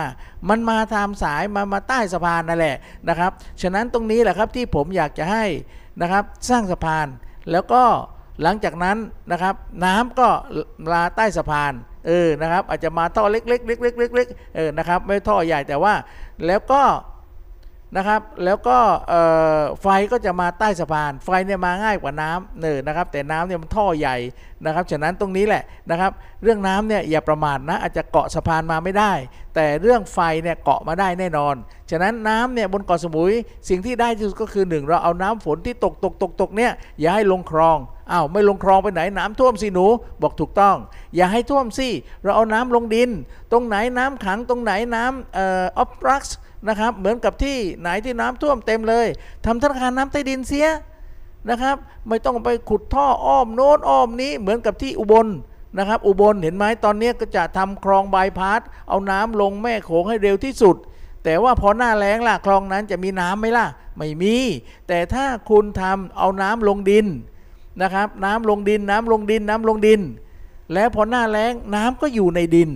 [0.49, 2.77] มันมาทำสายมามาใต้สะพานนั่นแหละ
[3.09, 3.33] นะครับ
[3.63, 5.45] ฉะนั้นตรงนี้แหละครับที่ผมอยากจะให้
[6.03, 7.07] นะครับสร้างสะพาน
[7.51, 7.83] แล้วก็
[8.43, 8.97] หลังจากนั้น
[9.33, 10.29] นะครับ น้ำก็
[10.93, 11.73] ลาใต้สะพาน
[12.07, 15.95] เออนะครับ อาจจะมาท่อเล็กๆเล็กๆเล็กๆเออนะครับ ไม่ท่อใหญ่แต่ว่า
[16.47, 16.83] แล้วก็
[17.97, 18.79] นะครับ แล้วก็
[19.81, 24.17] ไฟก็จะมาใต้สะพาน ไฟเนี่ยมาง่ายกว่าน้ำเนอนะครับ แต่น้ำเนี่ยมันท่อใหญ่
[24.67, 26.13] นะครับ ฉะนั้นตรงนี้แหละนะครับ
[26.43, 29.13] เรื่องน้ำเนี่ยอย่าประมาทนะ อาจจะเกาะสะพานมาไม่ได้
[29.55, 31.55] แต่เรื่องไฟเนี่ยเกาะมาได้แน่นอน
[31.91, 33.33] ฉะนั้นน้ำเนี่ยบนเกาะสมุย
[33.69, 37.79] สิ่งที่ได้ที่สุดก็คือหนึ่งเราเอาน้ำฝนที่ตกตกตกตกเนี่ยอย่าให้ลงคลอง
[38.11, 39.87] อ้าวไม่ลงคลองไปไหนน้ำท่วมสิหนู
[40.23, 40.77] บอกถูกต้อง
[41.17, 41.89] อย่าให้ท่วมสิ
[42.23, 43.11] เราเอาน้ำลงดิน
[43.53, 46.37] ตรงไหนน้ำขังตรงไหนน้ำเอ่อออฟรักส์
[46.69, 49.07] นะครับ เหมือนกับที่ไหนที่น้ำท่วมเต็มเลย
[49.47, 50.69] ทำธนาคารน้ำใต้ดินเสีย
[51.51, 51.77] นะครับ
[52.09, 55.29] ไม่ต้องไปขุดท่ออ้อมโน้นอ้อมนี้เหมือนกับที่อุบล
[55.79, 60.77] นะครับ อุบลเห็นไหมตอนนี้ก็จะทำคลองบายพาสเอาน้ำลงแม่โขงให้เร็วที่สุด
[61.25, 64.35] แต่ว่าพอหน้าแล้งล่ะคลองนั้นจะมีน้ำไหมล่ะ ไม่มี
[64.89, 67.07] แต่ถ้าคุณทำเอาน้ำลงดิน
[67.83, 70.01] นะครับน้ำลงดิน น้ำลงดิน น้ำลงดิน
[70.75, 72.71] แล้วพอหน้าแล้งน้ำก็อยู่ในดิน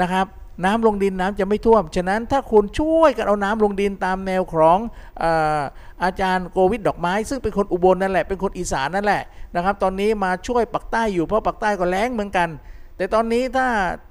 [0.00, 0.26] นะครับ
[0.64, 4.78] น้ำลงดินน้ำจะไม่ท่วม ฉะนั้นถ้าคุณช่วยกันเอาน้ำลงดินตามแนวของ
[5.22, 5.62] อา
[6.04, 9.22] อาจารย์โกวิดดอกไม้ ซึ่งเป็นคนอุบลนั่นแหละเป็นคนอีสานนั่นแหละ
[9.56, 12.48] นะครับ ตอนนี้มาช่วยปักใต้อยู่เพราะปักใต้ก็แล้งเหมือนกัน
[12.96, 13.66] แต่ตอนนี้ถ้า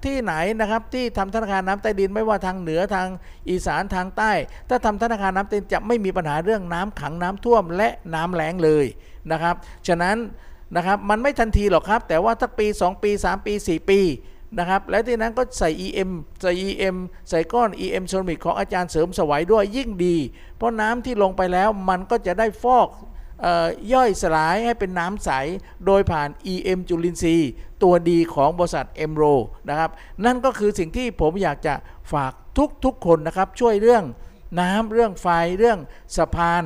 [0.06, 3.08] ที่ไหนนะครับที่ทำธนาคารน้ำใต้ดินไม่ว่าทางเหนือทาง
[3.50, 4.32] อีสานทางใต้
[4.70, 8.86] ถ้าทำธนาคารน้ำใต้ดินจะไม่มีปัญหาเรื่องน้ำขังน้ำท่วมและน้ำแล้งเลย
[9.32, 9.56] นะครับ
[9.88, 10.18] ฉะนั้น
[10.76, 14.00] นะครับมันไม่ทันทีหรอกครับ แต่ว่าถ้าปี 2 ปี 3 ปี 4 ปี
[14.60, 16.98] นะครับ แล้วที่นั้นก็ใส่ EM ใส่ EM
[17.30, 20.18] ใส่ก้อน EM โซมิกของอาจารย์เสริมสวัยด้วยยิ่งดี
[20.58, 22.90] เพราะน้ำที่ลงไปแล้วมันก็จะได้ฟอก
[23.94, 25.30] ย่อยสลายให้เป็นน้ำใส
[25.86, 27.52] โดยผ่าน EM จุลินทรีย์
[27.84, 29.24] ตัวดีของบริษัทเอ็มโร
[29.70, 29.90] นะครับ
[30.26, 31.74] นั่นก็คือสิ่งที่ผมอยากจะ
[32.14, 32.34] ฝาก
[32.86, 34.04] ทุกๆคนนะครับ ช่วยเรื่อง
[34.60, 35.28] น้ำเรื่องไฟ
[35.60, 35.80] เรื่อง
[36.18, 36.64] สะพาน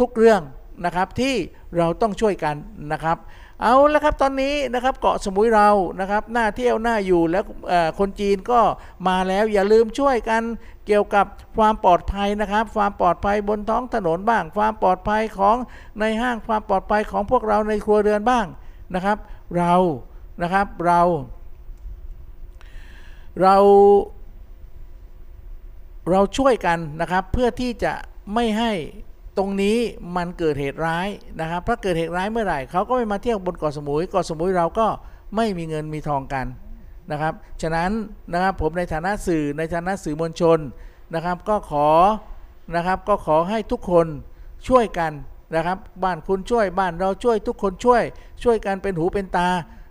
[0.00, 0.42] ทุกๆเรื่อง
[0.84, 1.34] นะครับที่
[1.76, 2.56] เราต้องช่วยกัน
[2.92, 3.18] นะครับ
[3.62, 5.68] เอาละครับตอนนี้นะครับเกาะสมุยเรา
[6.00, 7.44] นะครับหน้าเที่ยวหน้าอยู่แล้ว
[7.98, 8.60] คนจีนก็
[9.08, 10.42] มาแล้วอย่าลืมช่วยกัน
[10.86, 11.26] เกี่ยวกับ
[11.56, 15.56] ความปลอดภัยนะครับ ความปลอดภัยบนท้องถนนบ้าง ความปลอดภัยของ
[16.00, 18.46] ในห้างความปลอดภัยของพวกเราในครัวเรือนบ้าง
[18.94, 19.18] นะครับ
[19.58, 19.74] เรา
[20.42, 21.00] นะครับเรา
[23.40, 23.56] เรา
[26.10, 27.92] เราช่วยกันนะครับเพื่อที่จะ
[28.34, 28.72] ไม่ให้
[29.42, 29.78] ตรงนี้
[30.16, 31.08] มันเกิดเหตุร้าย
[31.40, 34.86] นะครับถ้าเกิดเหตุร้ายเมื่อไหร่เขาก็ไม่มาเที่ยวบนเกาะสมุยเกาะสมุยเราก็
[35.36, 36.46] ไม่มีเงินมีทองกัน
[37.10, 37.90] นะครับ ฉะนั้น
[38.32, 40.58] นะครับผมในฐานะสื่อในฐานะสื่อมวลชน
[41.14, 41.88] นะครับ ก็ขอ
[42.74, 44.06] นะครับก็ขอให้ทุกคน
[44.68, 45.12] ช่วยกัน
[45.54, 48.02] นะครับ บ้านคุณช่วยบ้านเราช่วยทุกคนช่วย
[48.42, 49.48] ช่วยกันเป็นหูเป็นตา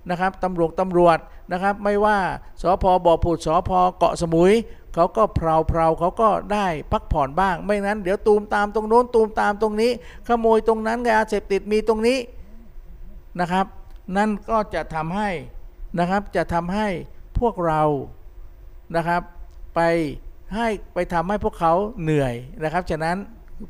[0.10, 1.18] นะครับตำรวจตำรวจ
[1.52, 2.18] นะครับ ไม่ว่า
[2.62, 4.54] สพบอผุดสพเกาะสมุย
[4.94, 9.92] เขาก็เพลาเพลาเขาก็ได้พักผ่อนบ้าง ไม่งั้น เดี๋ยวตูมตามตรงโน้นตูมตามตรงนี้
[10.28, 12.18] ขโมยตรงนั้นยาเสพติดมีตรงนี้
[13.40, 13.66] นะครับ
[14.18, 15.30] นั่นก็จะทำให้
[16.00, 16.88] นะครับจะทำให้
[17.40, 17.82] พวกเรา
[18.96, 19.22] นะครับ
[19.76, 19.82] ไป
[20.56, 22.34] ให้ไปทำให้พวกเขาเหนื่อย
[22.64, 23.18] นะครับฉะนั้น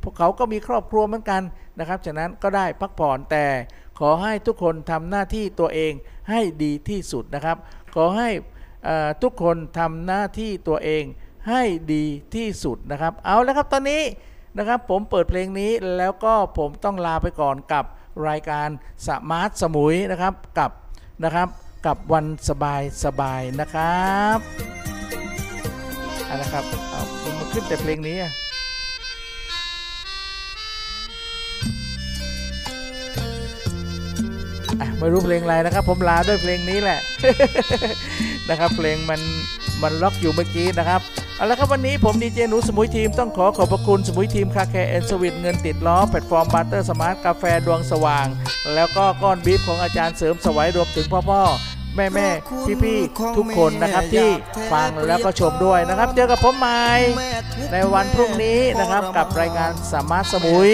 [0.03, 1.41] พวกเขาก็มีครอบครัวเหมือนกัน
[1.79, 3.45] นะครับ ฉะนั้นก็ได้พักผ่อนแต่
[3.99, 5.93] ขอให้ทุกคนทำหน้าที่ตัวเอง
[6.29, 7.57] ให้ดีที่สุดนะครับ
[7.95, 8.29] ขอให้
[9.21, 11.03] ทุกคนทำหน้าที่ตัวเอง
[11.49, 11.63] ให้
[11.93, 12.05] ดี
[12.35, 14.03] ที่สุดนะครับ เอาแล้วครับตอนนี้
[14.57, 17.85] นะครับผมเปิดเพลงนี้แล้วก็ผมต้องลาไปก่อนกับ
[18.27, 18.67] รายการ
[19.07, 20.71] Smart สมุยนะครับกับ
[21.23, 21.47] นะครับ
[21.85, 24.37] กับวันสบายสบายนะครับ
[26.25, 28.17] เอานะครับเอาผมมาขึ้นแต่เพลงนี้
[34.99, 36.99] ไม่รู้เพลงอะไรนะครับ ผมลาด้วยเพลงนี้แหละ
[38.49, 39.21] นะครับ เพลงมัน
[39.81, 41.01] มันล็อกอยู่เมื่อกี้นะครับ
[41.37, 48.27] เอาละครับวันนี้ผมดีเจหนูสมุยทีมต้องขอขอบพระคุณสมุยทีมคาแคร์แอนสวิตเงินติดล้อแพลตฟอร์มบัตเตอร์สมาร์ทกาแฟดวงสว่าง
[48.73, 51.41] แล้วก็ก้อนบีฟของอาจารย์เสริมสวัยรวมถึงพ่อพ่อ
[51.95, 52.29] แม่แม่
[52.65, 52.99] พี่พี่
[53.37, 54.29] ทุกคนนะครับที่
[54.73, 56.83] ฟังแล้วก็ชมด้วยนะครับ เจอกับผมใหม่
[57.71, 60.69] ในวันพรุ่งนี้นะครับกับรายการสามารถสมุย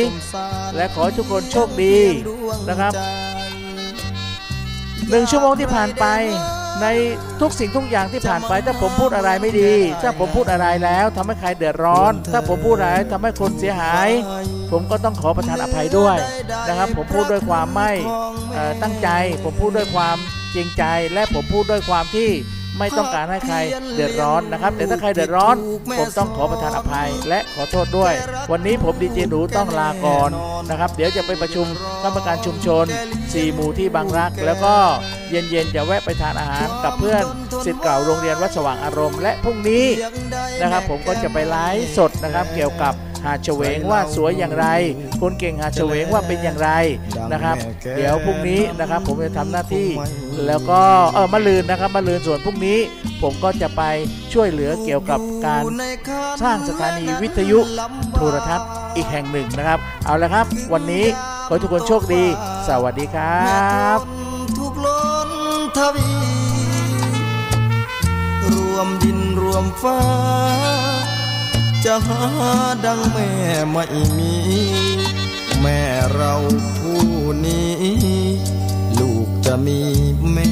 [0.76, 1.98] และขอให้ทุกคนโชคดี
[2.70, 2.94] นะครับ
[5.10, 6.06] หนึ่งชั่วโมงที่ผ่านไป
[6.82, 6.88] ใน
[7.42, 14.10] ทุกสิ่งทุกอย่างที่ผ่านไป ถ้าผมพูดอะไรไม่ดี ถ้าผมพูดอะไรแล้วทำให้ใครเดือดร้อน ถ้าผมพูดอะไรทำให้คนเสียหาย
[14.72, 16.18] ผมก็ต้องขอประทานอภัยด้วย
[16.68, 17.92] นะครับ ผมพูดด้วยความไม่
[18.82, 19.10] ตั้งใจ
[19.44, 20.18] ผมพูดด้วยความ
[20.56, 20.84] จริงใจ
[21.14, 22.30] และผมพูดด้วยความที่
[22.80, 23.58] ไม่ต้องการให้ใคร
[23.96, 25.56] เดือดร้อนนะครับ แต่ถ้าใครเดือดร้อน
[25.98, 28.14] ผมต้องขอประทานอภัย และขอโทษด้วย
[28.52, 30.30] วันนี้ผมดีเจหนูต้องลาก่อน
[30.70, 31.66] นะครับ เดี๋ยวจะไปประชุม
[32.04, 32.86] กรรมการชุมชน
[33.20, 34.76] 4หมู่ที่บางรัก แล้วก็
[35.30, 37.24] เย็นๆจะแวะไปทานอาหารกับเพื่อน
[37.66, 39.86] สิทธิ์เก่าโรงเรียนวัดสว่างอารมณ์ และพรุ่งนี้
[40.62, 42.94] นะครับผมก็จะไปไลฟ์สดนะครับเกี่ยวกับ
[43.26, 44.66] หาดเฉวงว่าสวยอย่างไร
[45.22, 46.70] คนเก่งหาดเฉวงว่าเป็นอย่างไร
[47.32, 47.56] นะครับ
[47.96, 49.90] เดี๋ยวพรุ่งนี้นะครับผมจะทำหน้าที่
[50.46, 50.82] แล้วก็
[51.14, 52.80] เออมะลืนนะครับมะลืนส่วนพรุ่งนี้
[53.22, 53.82] ผมก็จะไป
[54.34, 55.64] ช่วยเหลือเกี่ยวกับการ
[56.42, 57.60] สร้างสถานีวิทยุ
[58.16, 61.06] โทรทัศน์อีกแห่งหนึ่งนะครับ เอาละครับ วันนี้
[61.48, 62.24] ขอทุกคนโชคดี
[62.68, 64.00] สวัสดีครับ
[64.58, 65.30] ทุกล้น
[65.78, 66.10] ทวี
[68.54, 70.00] รวมดินรวมฟ้า
[71.86, 72.24] จะหา
[72.86, 73.30] ดังแม่
[73.72, 73.86] ไม่
[74.18, 74.36] มี
[75.62, 75.80] แม่
[76.14, 76.34] เรา
[76.78, 77.04] ผู้
[77.46, 77.74] นี้
[79.00, 79.80] ลูกจะมี
[80.34, 80.52] แม่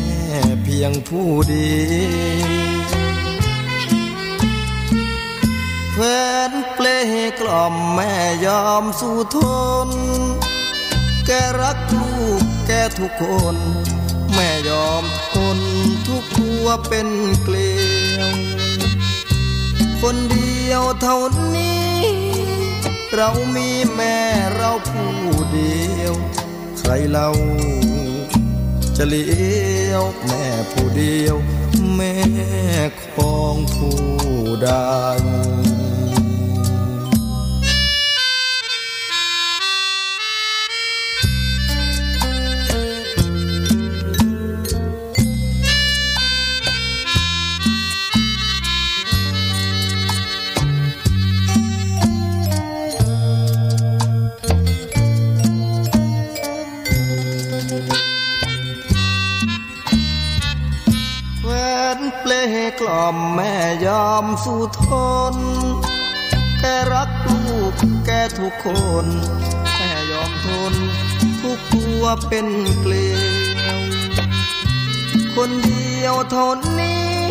[0.63, 3.03] เพียงผู้เดียว
[5.93, 5.99] แฟ
[6.49, 6.87] นเปล
[7.39, 8.13] กล่อมแม่
[8.45, 9.37] ยอมสู้ท
[9.87, 9.89] น
[11.25, 11.31] แก
[11.61, 13.23] รักลูกแกทุกค
[13.53, 13.55] น
[14.33, 15.03] แม่ยอม
[15.33, 15.59] ทน
[16.07, 17.07] ทุกทัวเป็น
[17.43, 17.71] เกลี
[18.17, 18.31] ยว
[20.01, 21.17] คนดี ยวเท่า
[21.55, 21.93] นี้
[23.15, 24.17] เรามีแม่
[24.55, 25.13] เราผู้
[25.53, 26.13] เดียว
[26.77, 27.27] ใครเรา
[28.97, 31.35] จะเลี้ยวแม่ผู้เดียว
[31.95, 32.15] แม่
[33.15, 33.97] ของผู้
[34.63, 34.69] ใด
[62.83, 63.53] กล่อมแม่
[63.85, 64.83] ยอมสู้ท
[65.33, 65.35] น
[66.59, 66.63] แก
[66.93, 67.73] รักลูก
[68.05, 68.09] แก
[68.39, 68.67] ทุกค
[69.03, 69.05] น
[69.77, 70.73] แม่ยอมทน
[71.41, 72.47] ทุกตัวเป็น
[72.79, 73.07] เกลี
[73.63, 73.79] ยว
[75.35, 76.47] คนเดียวท่า
[76.79, 77.21] นี้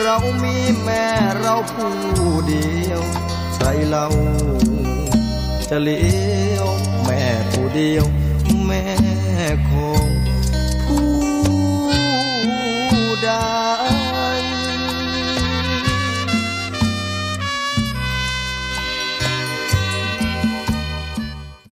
[0.00, 1.04] เรามีแม่
[1.38, 1.94] เราผู้
[2.48, 3.00] เดียว
[3.54, 4.06] ใครเรา
[5.68, 6.68] จะเลี้ยว
[7.04, 8.04] แม่ผู้เดียว
[8.66, 8.82] แม่